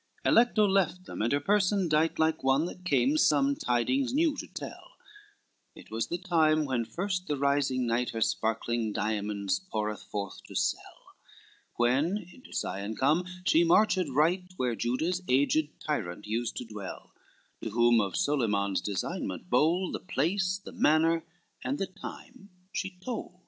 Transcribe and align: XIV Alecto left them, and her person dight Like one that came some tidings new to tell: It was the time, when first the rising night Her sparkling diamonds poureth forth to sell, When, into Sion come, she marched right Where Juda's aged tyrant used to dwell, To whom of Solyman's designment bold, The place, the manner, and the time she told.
XIV 0.25 0.31
Alecto 0.31 0.65
left 0.67 1.05
them, 1.05 1.21
and 1.21 1.31
her 1.31 1.39
person 1.39 1.87
dight 1.87 2.17
Like 2.17 2.43
one 2.43 2.65
that 2.65 2.83
came 2.83 3.19
some 3.19 3.55
tidings 3.55 4.15
new 4.15 4.35
to 4.37 4.47
tell: 4.47 4.93
It 5.75 5.91
was 5.91 6.07
the 6.07 6.17
time, 6.17 6.65
when 6.65 6.85
first 6.85 7.27
the 7.27 7.37
rising 7.37 7.85
night 7.85 8.09
Her 8.09 8.21
sparkling 8.21 8.93
diamonds 8.93 9.59
poureth 9.59 10.01
forth 10.03 10.41
to 10.47 10.55
sell, 10.55 11.13
When, 11.75 12.17
into 12.33 12.51
Sion 12.51 12.95
come, 12.95 13.25
she 13.45 13.63
marched 13.63 14.09
right 14.09 14.51
Where 14.57 14.73
Juda's 14.75 15.21
aged 15.29 15.79
tyrant 15.79 16.25
used 16.25 16.55
to 16.55 16.65
dwell, 16.65 17.13
To 17.61 17.69
whom 17.69 18.01
of 18.01 18.15
Solyman's 18.17 18.81
designment 18.81 19.51
bold, 19.51 19.93
The 19.93 19.99
place, 19.99 20.57
the 20.57 20.71
manner, 20.71 21.23
and 21.63 21.77
the 21.77 21.85
time 21.85 22.49
she 22.73 22.89
told. 23.03 23.35